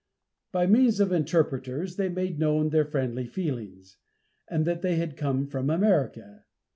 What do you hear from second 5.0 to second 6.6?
come from America.